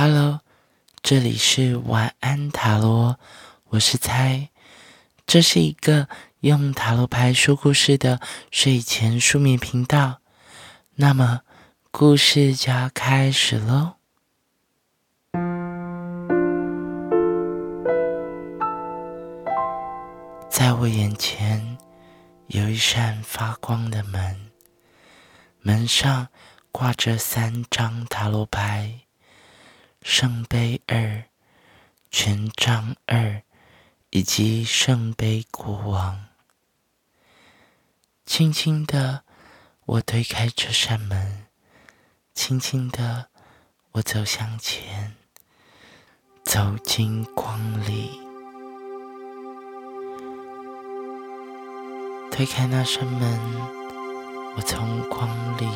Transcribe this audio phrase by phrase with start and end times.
[0.00, 0.42] Hello，
[1.02, 3.18] 这里是晚安塔罗，
[3.70, 4.48] 我是猜，
[5.26, 6.08] 这是一个
[6.38, 8.20] 用塔罗牌说故事的
[8.52, 10.20] 睡前书眠频道。
[10.94, 11.40] 那么，
[11.90, 13.94] 故事就要开始喽。
[20.48, 21.76] 在我眼前
[22.46, 24.52] 有一扇发光的门，
[25.60, 26.28] 门上
[26.70, 29.00] 挂着三张塔罗牌。
[30.10, 31.24] 圣杯二、
[32.10, 33.42] 权杖二
[34.08, 36.28] 以及圣杯国王。
[38.24, 39.24] 轻轻的，
[39.84, 41.44] 我推开这扇门，
[42.32, 43.28] 轻轻的，
[43.92, 45.14] 我走向前，
[46.42, 48.18] 走进光里。
[52.32, 53.38] 推开那扇门，
[54.56, 55.28] 我从光
[55.58, 55.68] 里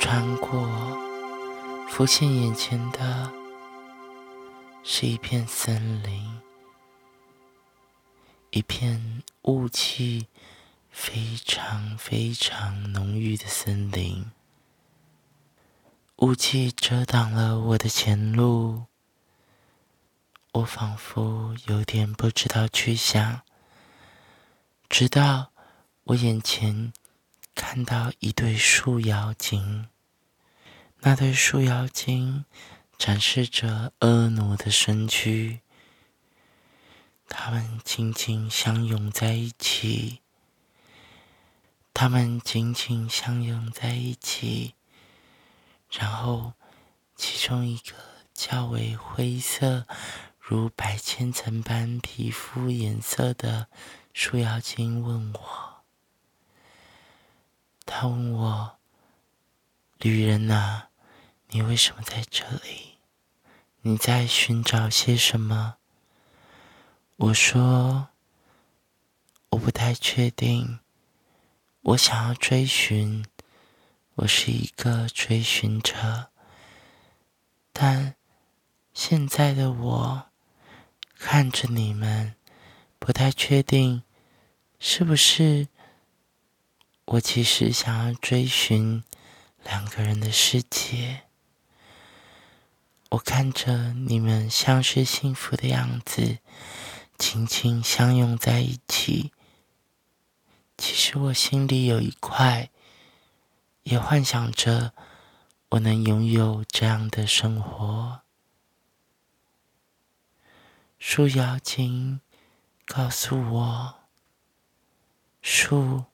[0.00, 1.05] 穿过。
[1.88, 3.32] 浮现眼前的
[4.82, 6.40] 是一片森林，
[8.50, 10.26] 一片雾气
[10.90, 14.30] 非常非常浓郁的森林。
[16.16, 18.84] 雾气遮挡了我的前路，
[20.52, 23.40] 我仿佛有点不知道去向，
[24.90, 25.50] 直到
[26.04, 26.92] 我眼前
[27.54, 29.88] 看到一对树妖精。
[31.06, 32.46] 那对树妖精
[32.98, 35.60] 展示着婀娜的身躯，
[37.28, 40.18] 他们紧紧相拥在一起，
[41.94, 44.74] 他们紧紧相拥在一起。
[45.92, 46.54] 然后，
[47.14, 47.94] 其中一个
[48.34, 49.86] 较为灰色，
[50.40, 53.68] 如白千层般皮肤颜色的
[54.12, 55.84] 树妖精问我
[57.86, 58.78] ：“他问我，
[60.00, 60.88] 旅人呐？”
[61.56, 62.98] 你为什么在这里？
[63.80, 65.76] 你在寻找些什么？
[67.16, 68.08] 我说，
[69.48, 70.80] 我不太确定。
[71.80, 73.24] 我想要追寻，
[74.16, 76.28] 我是一个追寻者。
[77.72, 78.16] 但
[78.92, 80.26] 现在的我
[81.14, 82.34] 看着你们，
[82.98, 84.02] 不太确定
[84.78, 85.68] 是不是
[87.06, 89.02] 我其实想要追寻
[89.64, 91.22] 两个人的世界。
[93.10, 96.38] 我看着你们像是幸福的样子，
[97.16, 99.32] 紧紧相拥在一起。
[100.76, 102.68] 其实我心里有一块，
[103.84, 104.92] 也幻想着
[105.70, 108.22] 我能拥有这样的生活。
[110.98, 112.20] 树妖精
[112.84, 113.94] 告诉我，
[115.40, 116.06] 树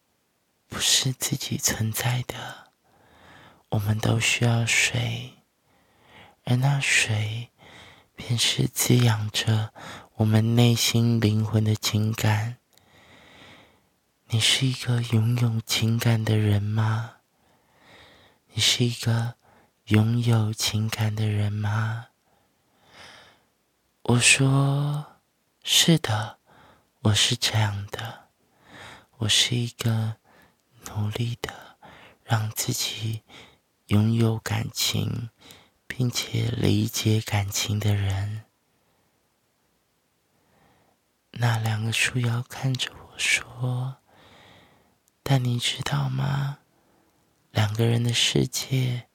[0.69, 2.71] 不是自己存在的，
[3.71, 5.42] 我们都需要水。
[6.45, 7.51] 而那水，
[8.17, 9.73] 便是滋养着
[10.15, 12.59] 我们内心灵魂的情感。
[14.27, 17.17] 你是一个拥有情感的人吗？
[18.55, 19.35] 你是一个
[19.87, 22.09] 拥有情感的人吗？
[24.03, 25.19] 我说
[25.63, 26.39] 是的，
[27.03, 28.31] 我是这样的。
[29.19, 30.17] 我是一个
[30.87, 31.79] 努力的
[32.25, 33.23] 让自己
[33.87, 35.31] 拥有感情。
[35.95, 38.45] 并且理解感情的人，
[41.33, 43.99] 那两个树妖看着我说
[45.23, 46.61] ：“但你知道吗？
[47.51, 49.07] 两个人的世界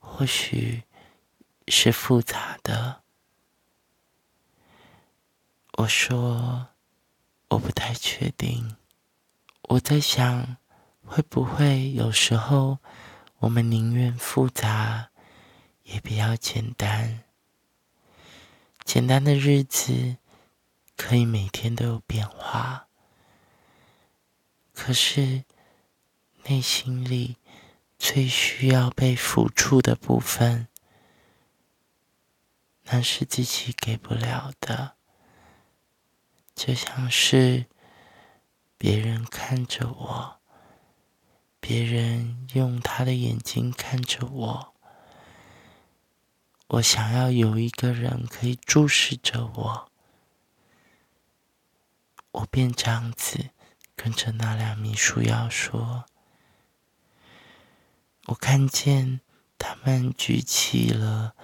[0.00, 0.82] 或许
[1.68, 3.02] 是复杂的。”
[5.78, 6.70] 我说
[7.50, 8.76] ：“我不太确定。
[9.68, 10.56] 我在想，
[11.04, 12.78] 会不会有时候
[13.38, 15.10] 我们宁愿复杂。”
[15.84, 17.24] 也比较简单，
[18.84, 20.16] 简单的日子
[20.96, 22.88] 可以每天都有变化。
[24.72, 25.44] 可是
[26.44, 27.36] 内心里
[27.98, 30.68] 最需要被抚触的部分，
[32.84, 34.96] 那是自己给不了的。
[36.54, 37.66] 就像是
[38.76, 40.40] 别人看着我，
[41.60, 44.71] 别人用他的眼睛看着我。
[46.72, 49.90] 我想要有一个人可以注视着我，
[52.30, 53.50] 我便这样子
[53.94, 56.06] 跟着那两名树妖说
[58.24, 59.20] ：“我看见
[59.58, 61.34] 他们举起了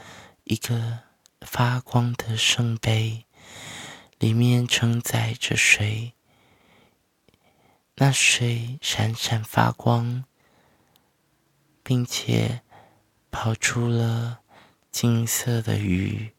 [0.44, 1.00] 一个
[1.42, 3.26] 发光的圣杯，
[4.18, 6.14] 里面承载着水，
[7.96, 10.24] 那水闪闪发光，
[11.82, 12.62] 并且
[13.30, 14.40] 跑出了。”
[15.00, 16.34] 金色的鱼。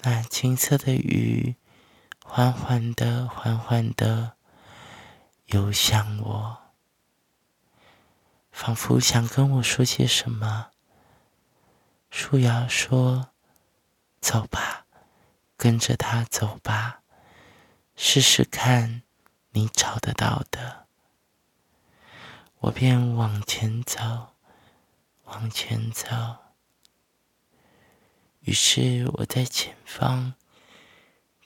[0.00, 1.56] 那金色的鱼
[2.22, 4.36] 缓缓的、缓缓的
[5.46, 6.58] 游向我，
[8.50, 10.72] 仿佛想跟我说些什么。
[12.10, 13.30] 树妖说
[14.20, 14.84] ：“走吧，
[15.56, 17.00] 跟着他走吧，
[17.96, 19.04] 试试看，
[19.52, 20.86] 你找得到的。”
[22.60, 24.34] 我便往前走，
[25.24, 26.41] 往前走。
[28.44, 30.34] 于是我在前方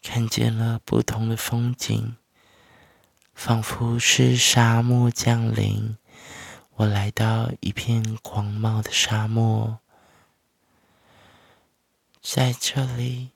[0.03, 2.17] 看见了不同的风景，
[3.35, 5.99] 仿佛是沙漠降临。
[6.77, 9.81] 我来到一片广袤的沙漠，
[12.23, 13.33] 在这里，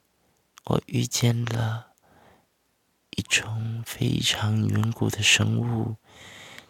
[0.65, 1.89] 我遇见了
[3.11, 5.97] 一种非常远古的生物。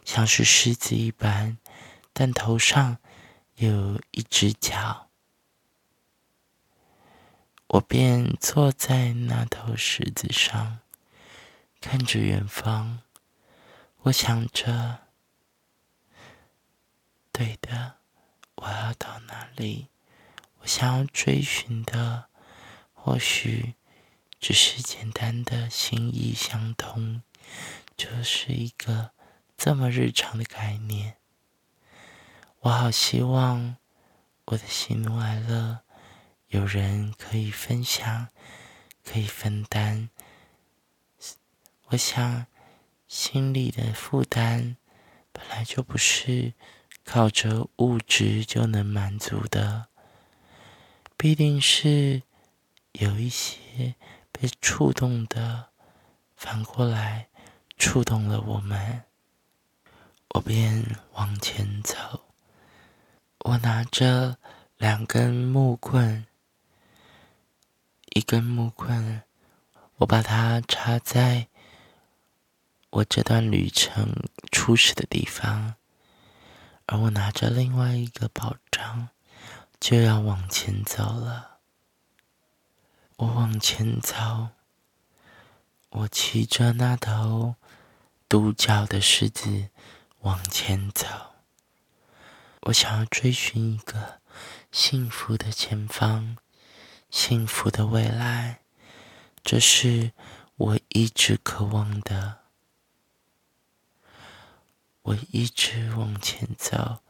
[0.04, 1.58] 像是狮子一般，
[2.12, 2.98] 但头上
[3.56, 5.09] 有一只脚。
[7.72, 10.80] 我便坐在那头石子上，
[11.80, 13.02] 看着远方。
[13.98, 14.98] 我想着，
[17.30, 17.94] 对的，
[18.56, 19.86] 我要到哪里？
[20.58, 22.24] 我想要追寻的，
[22.92, 23.74] 或许
[24.40, 27.22] 只是简单的心意相通，
[27.96, 29.12] 就是一个。
[29.56, 31.18] 这么日常的概念，
[32.60, 33.76] 我好希望
[34.46, 35.80] 我的喜怒哀乐
[36.50, 38.28] 有人可以分享，
[39.04, 40.10] 可以分担。
[41.86, 42.46] 我想
[43.06, 44.76] 心里的负担
[45.32, 46.54] 本来就不是
[47.04, 49.86] 靠着物质就能满足的，
[51.16, 52.22] 必定是
[52.92, 53.94] 有一些
[54.32, 55.68] 被触动的，
[56.34, 57.28] 反过来
[57.78, 59.04] 触动了我们。
[60.34, 62.24] 我便往前走，
[63.44, 64.38] 我拿着
[64.78, 66.26] 两根木棍，
[68.10, 69.22] 一根木棍，
[69.96, 71.48] 我把它插在
[72.90, 74.14] 我这段旅程
[74.52, 75.74] 初始的地方，
[76.86, 79.08] 而我拿着另外一个宝杖，
[79.78, 81.58] 就要往前走了。
[83.16, 84.48] 我往前走，
[85.90, 87.56] 我骑着那头
[88.28, 89.70] 独角的狮子。
[90.22, 91.06] 往前走，
[92.64, 94.20] 我想要追寻一个
[94.70, 96.36] 幸福的前方，
[97.10, 98.60] 幸福的未来，
[99.42, 100.12] 这是
[100.56, 102.38] 我一直渴望的。
[105.02, 107.00] 我一直往前走，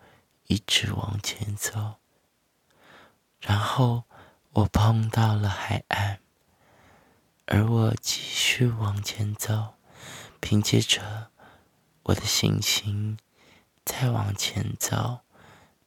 [0.46, 1.96] 一直往前走，
[3.40, 4.04] 然后
[4.52, 6.20] 我碰到了海岸，
[7.46, 9.74] 而我继续往前走，
[10.40, 11.30] 凭借着。
[12.04, 13.18] 我的信心
[13.84, 15.20] 再往前走，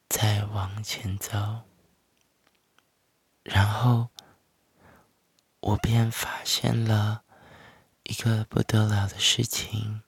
[0.08, 1.62] 再往前走，
[3.44, 4.10] 然后
[5.60, 7.24] 我便发现了
[8.04, 10.02] 一个不得了的事情：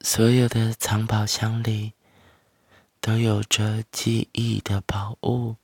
[0.00, 1.94] 所有的藏宝箱里
[3.00, 5.56] 都有着记忆的宝物，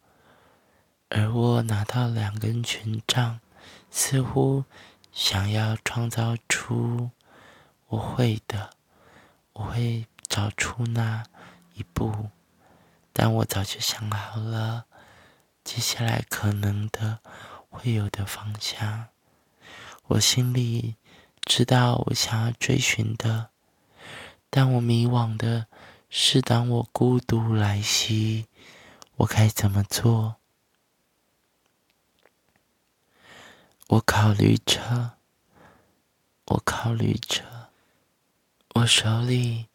[1.09, 3.41] 而我拿到两根权杖，
[3.91, 4.65] 似乎
[5.13, 7.11] 想要创造出
[7.89, 8.71] 我会的。
[9.53, 11.23] 我会找出那
[11.75, 12.31] 一步，
[13.13, 14.87] 但我早就想好了
[15.73, 17.21] 接下来可能的
[17.69, 19.07] 会有的方向。
[20.09, 20.97] 我心里
[21.43, 23.51] 知道我想要追寻的，
[24.51, 25.69] 但我迷惘的
[26.09, 28.49] 是，当我孤独来袭，
[29.19, 30.39] 我该怎么做？
[33.91, 35.13] 我考虑着，
[36.47, 37.71] 我考虑着。
[38.75, 39.69] 我手里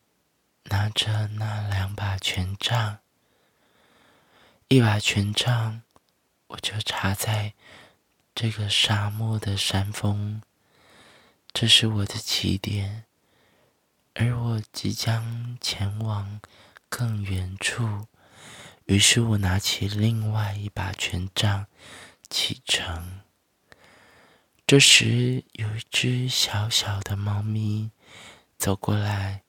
[0.66, 3.00] 拿着那两把权杖，
[4.68, 5.84] 一把权杖
[6.56, 7.54] 我就插在
[8.34, 10.42] 这个沙漠的山峰，
[11.52, 13.04] 这是我的起点，
[14.14, 16.40] 而我即将前往
[16.88, 18.08] 更远处。
[18.86, 21.68] 于是我拿起另外一把权杖，
[22.30, 23.20] 启程。
[24.66, 27.92] 这时，有一只小小的猫咪。
[28.58, 29.44] 走过来，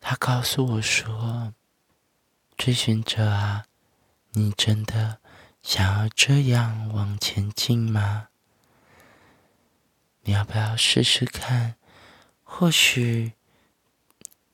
[0.00, 1.54] 它告诉我说
[2.58, 3.66] ：“追寻者啊，
[4.32, 5.19] 你真的
[5.62, 8.28] 想要这样往前进吗？
[10.22, 11.76] 你要不要试试看？
[12.42, 13.32] 或许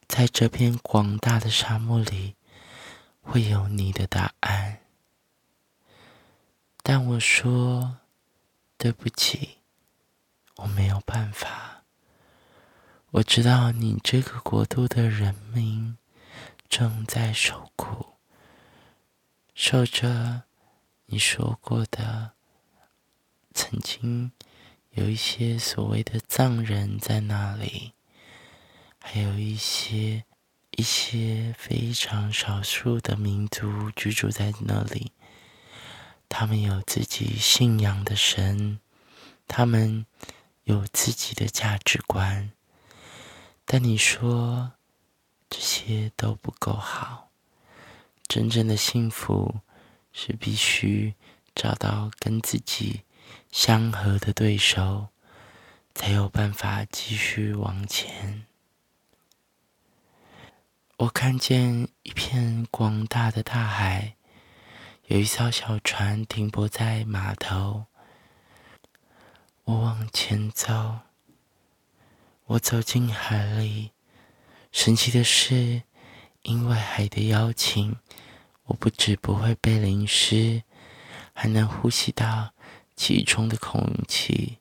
[0.06, 2.36] 在这片广大的沙漠里，
[3.22, 4.80] 会有你的答案。”
[6.82, 7.98] 但我说
[8.78, 9.58] ：“对不起，
[10.56, 11.84] 我没有办法。”
[13.12, 15.96] 我知道你这个国度的人民
[16.68, 18.14] 正在受苦，
[19.54, 20.42] 受着
[21.08, 22.32] 你说过的，
[23.54, 24.32] 曾经
[24.90, 27.92] 有一些所谓的藏人在那里，
[28.98, 30.24] 还有一些
[30.72, 35.12] 一些非常少数的民族居住在那里。
[36.28, 38.80] 他们有自己信仰的神，
[39.46, 40.04] 他们
[40.64, 42.50] 有自己的价值观，
[43.64, 44.72] 但你说
[45.48, 47.30] 这些都不够好。
[48.26, 49.60] 真正的幸福
[50.18, 51.14] 是必须
[51.54, 53.02] 找到跟自己
[53.52, 55.08] 相合的对手，
[55.94, 58.46] 才有办法继续往前。
[60.96, 64.14] 我看见一片广大的大海。
[65.08, 67.84] 有一艘小船停泊在码头，
[69.64, 71.00] 我往前走，
[72.46, 73.92] 我走进海里。
[74.72, 75.82] 神奇的是，
[76.42, 77.94] 因为海的邀请，
[78.66, 80.62] 我不止不会被淋湿，
[81.32, 82.52] 还能呼吸到
[82.94, 84.58] 其中的空气。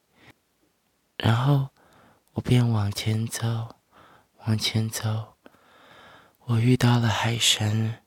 [1.17, 1.69] 然后
[2.33, 3.75] 我便往前走，
[4.45, 5.35] 往前走，
[6.45, 8.01] 我遇到了海神，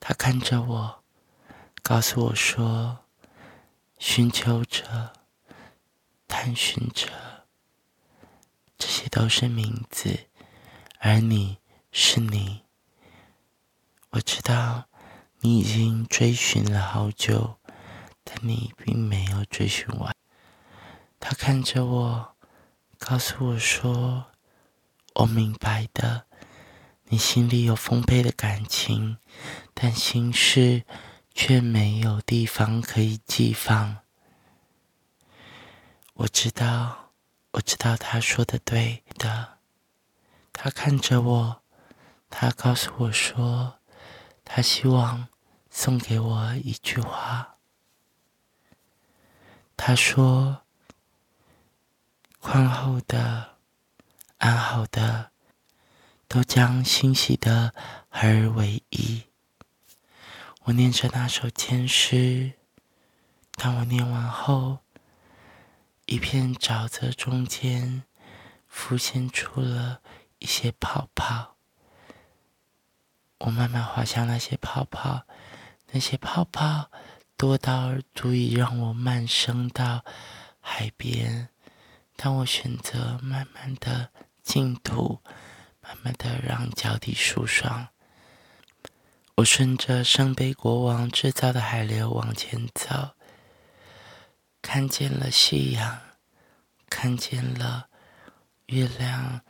[0.00, 1.02] 他看着我。
[1.84, 3.00] 告诉我说
[3.98, 5.12] ：“寻求者，
[6.28, 7.08] 探寻者，
[8.78, 10.28] 这些都是名字，
[11.00, 11.58] 而你
[11.90, 12.61] 是你。
[14.12, 14.86] 我知道
[15.40, 17.58] 你已经追寻了好久，
[18.24, 20.16] 但你并没有追寻完。”
[21.20, 22.34] 他看着我，
[22.98, 24.26] 告诉我说
[25.16, 26.24] ：“我明白的，
[27.08, 29.18] 你心里有丰沛的感情，
[29.74, 30.84] 但心事。”
[31.34, 34.00] 却没有地方可以寄放。
[36.12, 37.12] 我知道，
[37.52, 39.56] 我知道他说的对的。
[40.52, 41.62] 他看着我，
[42.28, 43.78] 他告诉我说，
[44.54, 45.28] 他希望
[45.70, 47.56] 送给我一句话。
[49.78, 50.64] 他说
[52.38, 53.56] ：“宽厚的、
[54.36, 55.30] 安好的，
[56.28, 57.72] 都将欣喜的
[58.10, 59.22] 合而为一。”
[60.64, 62.52] 我念着那首千诗，
[63.52, 64.80] 当我念完后，
[66.04, 68.02] 一片沼泽中间
[68.68, 70.02] 浮现出了
[70.40, 71.56] 一些泡泡。
[73.44, 75.26] 我慢慢滑向那些泡泡，
[75.90, 76.90] 那些泡泡
[77.36, 80.04] 多到足以让我慢升到
[80.60, 81.48] 海边。
[82.14, 84.10] 当我选择慢慢的
[84.44, 85.20] 净土，
[85.80, 87.88] 慢慢的让脚底舒爽。
[89.34, 93.16] 我顺着圣杯国王制造的海流往前走，
[94.60, 95.98] 看见了夕阳，
[96.88, 97.88] 看见了
[98.66, 99.40] 月亮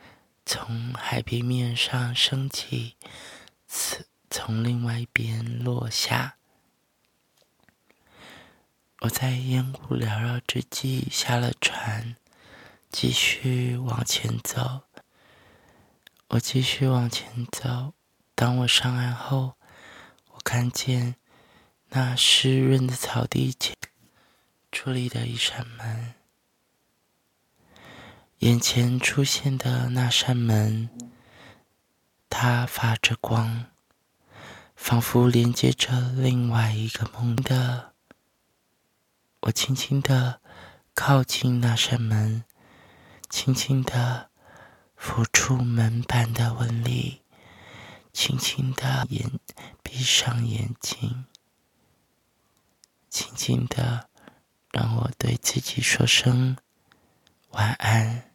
[0.47, 2.97] 从海平面上升起，
[3.75, 6.35] 从从另外一边落下。
[8.99, 12.15] 我在烟雾缭绕之际下了船，
[12.91, 14.83] 继续往前走。
[16.27, 17.95] 我继续往前走，
[18.35, 19.55] 当我上岸后。
[20.33, 21.15] 我看见
[21.89, 23.75] 那湿润的草地前
[24.71, 26.13] 矗立的一扇门，
[28.39, 30.89] 眼前出现的那扇门，
[32.35, 33.67] 它发着光，
[34.75, 37.93] 仿佛连接着另外一个梦的。
[39.41, 40.41] 我轻轻的
[40.95, 42.43] 靠近那扇门，
[43.29, 44.31] 轻轻的
[44.99, 47.21] 抚触门板的纹理。
[48.11, 49.39] 轻轻的眼，
[49.83, 51.25] 闭上眼睛，
[53.11, 54.09] 轻轻的
[54.71, 56.57] 让我对自己说声
[57.51, 58.32] 晚安。